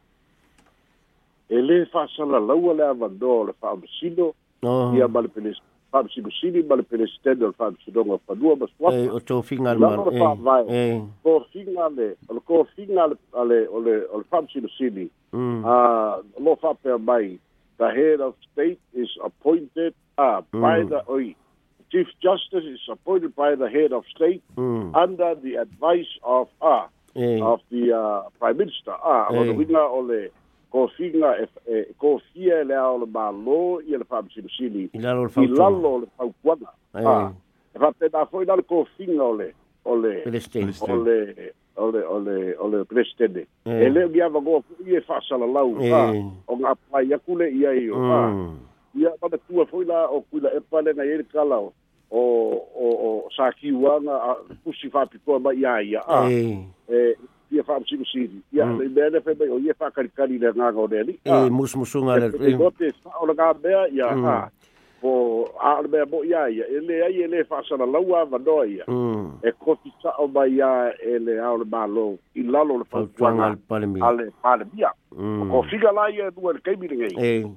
[1.51, 4.29] e lē fa'asalalau a le avanoa o le fa'amasino
[4.97, 5.59] ia ma le pelesi
[5.91, 10.95] fa'amasinosini ma le pelesitene o le fa'amasinoga fanua ma suapa o tofiga lama le fa'avae
[12.47, 15.65] kofiga le o le ale o le o le fa'amasinosini mm.
[15.75, 15.77] a
[16.45, 17.37] lo fa'apea mai
[17.79, 20.89] the head of state is appointed uh, by mm.
[20.93, 21.35] the oi
[21.91, 24.95] Chief Justice is appointed by the head of state mm.
[24.95, 26.85] under the advice of uh,
[27.51, 28.93] of the uh, Prime Minister.
[29.03, 29.65] Ah, uh, hey.
[29.97, 30.21] o le
[30.71, 35.27] kosinga e, e kosia le ao le malo ia le faamasiliosili i lalo
[35.93, 39.49] o le faupuaga e faapena foi la le kosinga o le
[39.83, 41.35] o le o le
[41.75, 45.75] o le o le o le presidente e leo ia vagoa foʻi e faasalalau
[46.47, 48.59] o ga apai aku le ia i o mm.
[48.95, 51.71] ia manatua foi la o kuila epa lenai ai le kala o
[52.11, 56.25] o o sakiuaga pusi faapipoa mai iā ia a
[57.51, 58.79] ia fa musu sini ia mm.
[58.79, 61.49] le mele fe mai o ia fa kari kari le nga ngo le ni e
[61.51, 64.47] musu musu le e gote fa o nga be ia ha mm.
[65.01, 65.11] po
[65.59, 69.43] a le bo ia ia ele ai ele fa sala laua va do ia mm.
[69.43, 70.69] e koti sa o ba ia
[71.11, 72.05] ele a e le malo
[72.39, 74.91] i lalo le fa tuanga al palmi ale pale bia
[75.59, 77.11] o figa la ia du e el kai bilinga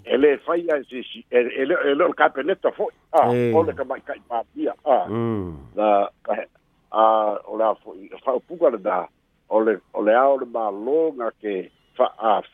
[0.04, 4.00] ele e fa ia se ele ele o capeneta fo a o le ka mai
[4.02, 4.98] kai pa bia a
[7.58, 7.94] la a o fo
[8.26, 9.06] fa puga le da
[9.54, 11.54] o le o le ao fa mālō ga ke
[11.98, 12.46] faaf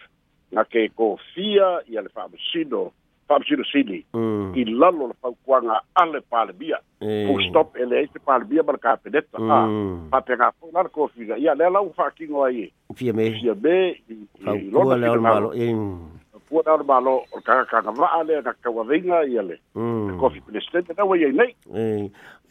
[0.56, 2.82] ga ke kofia ia le faamasino
[3.30, 4.52] faamasino sili mm.
[4.60, 7.26] i lalo le ale palemia mm.
[7.28, 9.96] full stop e leai se palemia ma le kapeneta ah, mm.
[9.96, 13.54] a faapega fo'i la le kofia ia lea lau faakigo ai e fia me fia
[13.54, 13.76] me
[15.64, 15.74] i
[16.50, 19.56] puana ona malo o kakagava'a le na kauaviga ia le
[20.18, 20.48] coffee mm.
[20.50, 21.54] president na ua iai nei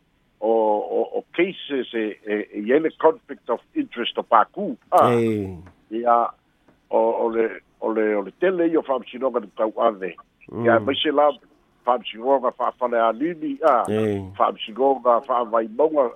[0.42, 4.76] o, o, o cases e, e, e conflict of interest of Paku.
[4.90, 5.57] Ah, hey.
[5.92, 6.28] Ia
[6.90, 10.16] o, o, le, o, le, o le tele i o whamsinoga ni tau ane.
[10.50, 10.64] Mm.
[10.66, 11.28] Ia mai se la
[11.87, 14.18] whamsinoga whawhale a lini, ah, hey.
[14.40, 16.09] whamsinoga whawai maunga,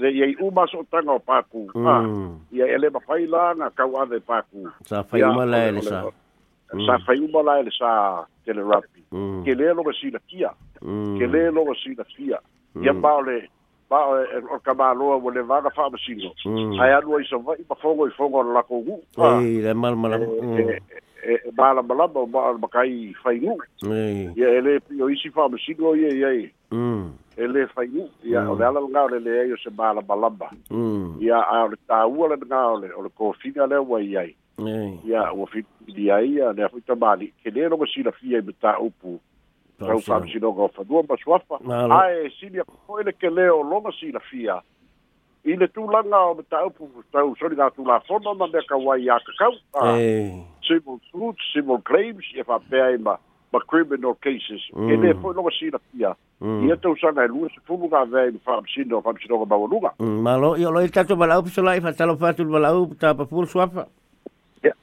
[0.00, 1.68] le iei uma so tanga o Paku.
[1.76, 2.30] Ah, mm.
[2.40, 4.64] Ah, ia ele mawhai la ngā kau ane Paku.
[4.88, 6.06] Sa whai umala ele sa.
[6.72, 6.86] Mm.
[6.88, 7.92] Sa whai umala ele sa
[8.48, 9.04] tele rapi.
[9.12, 9.44] Mm.
[9.44, 10.54] Ke le longa sila kia.
[10.80, 11.18] Mm.
[11.20, 11.34] Ke mm.
[11.36, 12.40] le longa sila kia.
[12.74, 12.86] Mm.
[12.88, 13.42] Ia mao le
[13.88, 16.32] ma eh, eh, o o kamāloa ua le vaga fa'amasino
[16.82, 19.02] ae alua i sava'i ma fogo i fogo la ala lakou gu'u
[19.64, 20.24] le malamalama
[21.22, 23.58] e malamalama o ma'a makai faigu'u
[24.38, 26.42] ia e lē pio isi fa'amasino ia iai
[26.72, 27.04] mm.
[27.40, 28.48] e lē faigu'u ia mm.
[28.50, 31.20] o le ala lagā o le leai o se malamalama mm.
[31.20, 34.16] ia a o le tāua le lagā o le o le kofiga lea ua i
[34.16, 34.32] ai
[35.04, 39.18] ia ua fililia ia lea fo'i tamāli'i kelē logo silafia i mataupu
[39.78, 41.58] tau fa'amasinoga o fanua ma suafa
[41.98, 44.58] ae sili ko'i le loga silafia
[45.44, 49.54] i le tulaga o le taupu tau soliga tulafona ma mea kauai a kakau
[50.62, 53.16] civil ah, suits civil claims ia fa'apea ai ma
[53.52, 56.14] ma criminal cases ele lē loga silafia
[56.68, 60.86] ia tausaga e lua sefulu gavea i le fa'amasino fa'amasinoga maualuga malo ia o loi
[60.86, 63.88] e tatou mala'u pisola'i fa'atalofa atu le mala'u tapapulu suafa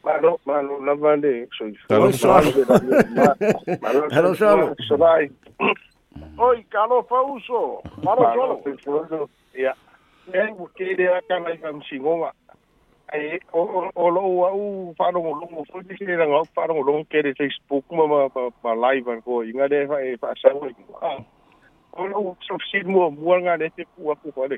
[0.06, 1.44] לא, מה, לא, לא הבנתי.
[1.86, 2.44] אתה לא שואל.
[4.08, 4.60] אתה לא שואל.
[6.48, 7.82] Oi, calo fauso.
[8.04, 9.28] Malo solo.
[9.66, 9.74] Ya.
[10.40, 12.30] Eh, porque de acá la iban singoma.
[13.14, 13.62] Ai, o
[14.04, 14.22] o lo
[14.62, 18.06] u faro mo longo foi de que ngau faro mo longo que de Facebook ma
[18.12, 18.22] ma
[18.64, 20.68] ma live ko inga de fa fa sa ko.
[21.10, 21.20] Ah.
[22.00, 22.18] O lo
[22.48, 24.58] so sid mo mo nga de te ku ku ko de.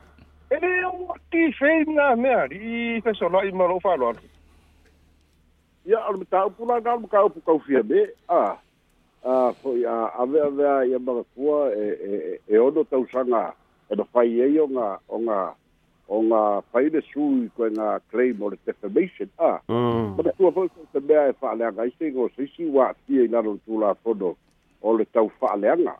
[0.51, 0.91] e le
[1.29, 4.27] ti fei nga mea i te sona i maro fa lo atu
[5.85, 8.43] ya al mata pu na ga ka pu ka fi be a
[9.23, 12.17] a fo ya ave ave ya ba ko e e
[12.53, 13.55] e ono ta usanga
[13.89, 15.41] e do fai e yo nga nga
[16.27, 16.41] nga
[16.71, 20.17] fai de su i ko nga claim or defamation a ah, mm.
[20.19, 22.43] ma tu a fo se be a fa le se go se
[23.07, 23.95] ti e na lo tu la
[24.81, 25.95] o le tau fa'aleaga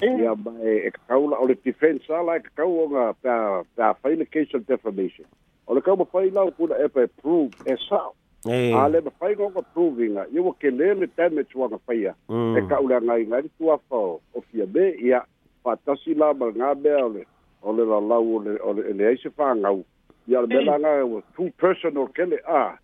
[0.00, 3.36] ia mae e kakaula o le defense ala e kakau oga pea
[3.76, 5.26] pea fai case of defamation
[5.66, 8.14] o le kau mafai lao puna epa e prove e sao
[8.48, 12.56] a le mafai gaoga proving ia ua kelē le damage uaga faia mm.
[12.58, 14.20] e kauleagaiga ali tuafa o
[14.50, 15.22] fia me ia
[15.64, 17.22] fa'atasi la malaga mea o le
[17.62, 19.84] o le lalau o le e ai se fagau
[20.28, 22.76] ia le mea laga ua e two personal kele a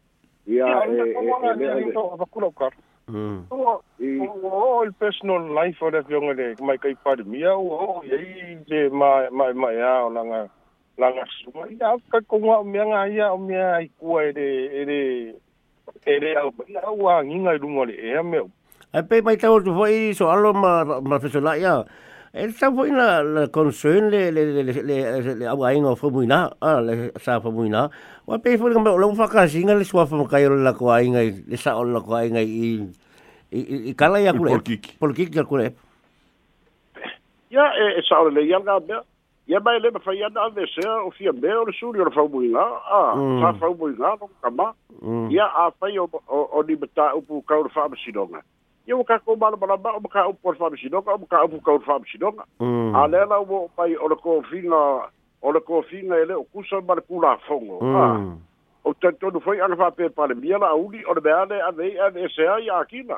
[0.46, 3.76] ia e, e e e le o o
[4.44, 8.58] o personal life o te ngere mai kai pari mia o oh, o oh, e
[8.68, 10.48] te mai mai mai a o langa
[11.00, 14.32] langa suma i a ka kongwa o mea ngai a o mea i kua e
[14.32, 14.50] re
[14.80, 15.00] e re
[16.04, 18.50] e re au mai a ua nginga i rungo le e a meu
[18.92, 21.84] ai pei mai tau tu fai so alo ma ma fesolai a
[22.34, 25.96] Ah, e tau foi na la concern le le le le le le au ainga
[25.96, 27.88] fo muina, a le sa fo muina.
[28.26, 30.90] Wa pe fo ngam lo fa ka singa le swa fo ka yo la ko
[30.92, 32.84] ainga le sa o la ko ainga i
[33.52, 34.60] i kala ya kule.
[35.00, 35.72] Por kik ya kule.
[37.50, 39.00] Ya e sa o le ya ga be.
[39.46, 42.60] Ya ba le fa ya da se o fia be o su yo fo muina.
[42.60, 44.74] A sa fo muina ko kama.
[45.32, 47.88] Ya a fa yo o ni beta upu ka o fa
[48.88, 50.48] ia ua kakou malamalama o makaupu mm.
[50.48, 52.44] o le faamasinoga o makaupu kau le faamasinoga
[53.00, 55.02] a lea la ua oo mai o le kofiga e
[55.42, 57.78] o le kofiga e le o kusa ma le kulafogo
[58.84, 62.68] ou tanitonu foi aga faapepalemia la auli o le mea le avei ave ese ai
[62.72, 63.16] akina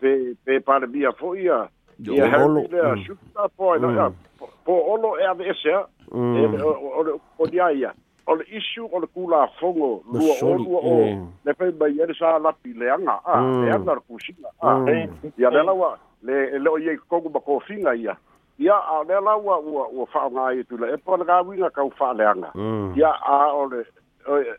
[0.00, 1.64] pe pepalemia fo'i a
[1.98, 2.14] e ah.
[2.14, 3.04] ia helea mm.
[3.08, 4.14] suta mm.
[4.38, 7.94] po po olo e ave esea eo le o dia ia
[8.28, 11.16] o le isu o le kulafogo lua o lua o eh.
[11.44, 14.88] le fai mai ele sa lapi leaga a leaga le kusiga mm.
[14.88, 15.90] a e ia lea laua
[16.22, 16.58] le eh.
[16.62, 18.16] leo iai kokogu ma kofiga ia
[18.58, 21.70] ia a o lea laua ua ua fa'aoga ai e tula epa le e gauiga
[21.76, 22.94] kau fa'aleaga mm.
[23.00, 23.80] ia a o le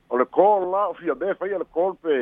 [0.09, 2.15] o le kol la o fia me faia le kol pe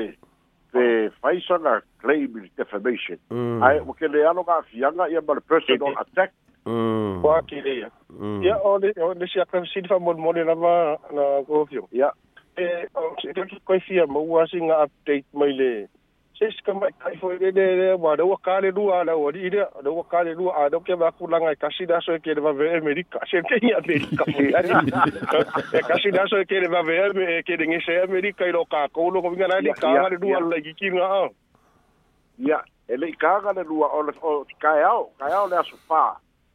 [0.72, 0.84] pe
[1.24, 3.20] faisaga claim defamation
[3.66, 6.34] ae ua kele alo gafiaga ia ma le personal attack
[6.68, 7.24] Mm.
[7.24, 7.90] Wa ki le ya.
[8.20, 8.44] Mm.
[8.44, 10.74] Ya o le o le sia ka sidi fa mon mon na ma
[11.16, 11.88] na ko fio.
[11.92, 12.12] Ya.
[12.60, 12.64] E
[12.96, 15.88] o se ka ko fia mo wa singa update mai le.
[16.36, 19.32] Se se ka mai kai fo le le wa do ka le du ala o
[19.32, 22.02] di de do ka le du a do ke ba ku la ngai ka sida
[22.04, 23.20] so ke le ba ve America.
[23.32, 24.60] Se ke ya be e e e ka fo ya.
[25.72, 27.00] E ka sida so ke le ba ve
[27.48, 30.20] ke de ngi se America i lo ka ko lo ko vinga le ka le
[30.20, 31.32] du ala ki ki nga.
[32.52, 32.60] Ya.
[32.88, 34.12] Ele ikaga le lua o le
[34.60, 36.16] kai au, kai au le asu paa.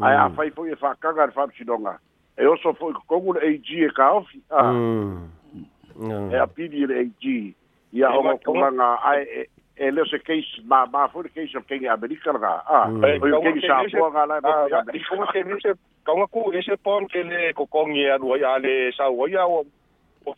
[0.00, 2.00] ai a fai foi fa kanga fa psidonga
[2.36, 6.30] e oso foi ko gul ag e ka of a mm.
[6.32, 7.54] e a pidi le ag
[7.92, 11.92] ia o ko manga ai e le se case ma ma foi case of kenya
[11.94, 15.60] america ga a o ke ni sa po ga la ba di ko se ni
[15.62, 15.72] se
[16.04, 19.28] ka nga ku ese pon ke le ko kong ia do ia le sa o
[19.28, 19.62] ia o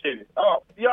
[0.05, 0.93] ke ah ia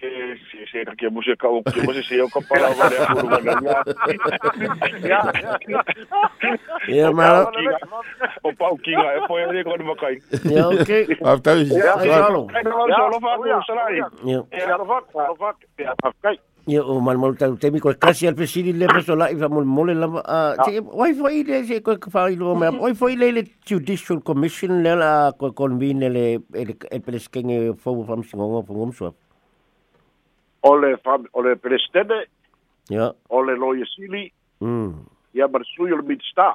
[0.00, 0.08] Sì,
[0.50, 3.82] sì, sì, perché musica, così se io compravo le curva
[6.88, 7.48] Ja, maar...
[8.44, 10.50] Op Paukinga, en voor je weer gewoon maar kijken.
[10.52, 11.06] Ja, oké.
[11.24, 11.68] Af thuis.
[11.68, 12.04] Ja, hallo.
[12.04, 12.48] Ja, hallo.
[12.86, 13.46] Ja, hallo.
[13.46, 13.64] Ja,
[14.66, 15.00] hallo.
[15.74, 16.38] Ja, hallo.
[16.68, 20.18] ia o malamalu tau temi koe kasi al pesili le peso lai fa molemole lava
[20.66, 24.18] te wai foi le se koe ka fai lo mea wai foi le le judicial
[24.20, 26.24] commission le la koe convene le
[26.90, 29.25] e peleskenge fau famisingonga fungom suapu
[30.68, 32.26] o le fam o le presidente
[32.88, 34.24] ya o le loyesili
[34.60, 34.94] mm
[35.36, 36.50] ia marsui o le minista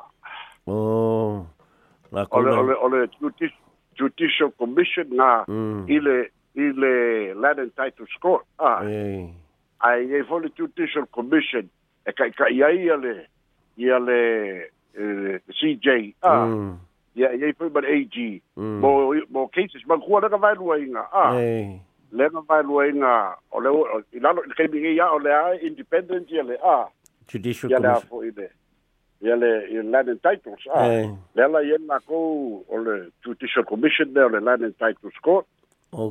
[0.67, 1.45] o
[2.11, 3.01] la o le o le
[3.95, 5.85] judicial commission na mm.
[5.87, 6.91] ile ile
[7.35, 8.81] Land Titles Court ah
[9.79, 11.63] ai e fole judicial commission
[12.05, 13.15] e kai kai ia le
[13.77, 14.21] ia le
[14.99, 16.47] eh, CJ ah
[17.15, 18.17] ia ia foi bar AG
[18.59, 21.35] mo mo cases man kuana ka vai luainga ah
[22.11, 23.69] lenga mai luenga o le
[24.13, 26.87] i lalo i kemi ia o le a independent ia le a
[27.27, 28.49] judicial ia le a fo i le
[29.21, 31.07] ia le i land and titles a eh.
[31.35, 35.17] le ala ia na kou o le judicial commission le o le land and titles
[35.23, 35.45] court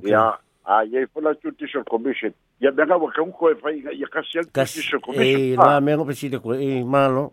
[0.05, 0.33] ia
[0.65, 4.39] a ia i fo la judicial commission ia mega ua kauko e fai ia kasi
[4.41, 7.33] al judicial commission e la mega pesile koe e malo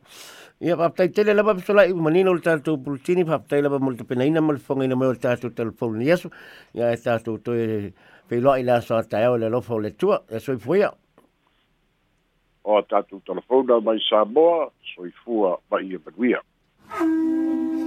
[0.59, 4.59] ia faapataitele lava pesolaʻi umanina o le tatou pulutini faapatailava mo le tapenaina ma le
[4.59, 6.30] fogagaina mai o le tatou telefoni iaso
[6.74, 7.93] ia e tatou toe
[8.28, 10.91] Whi loa i la sa au le lofa o le tua, le soifuia.
[12.63, 14.71] O tatu telefona mai Samoa,
[15.71, 16.36] mai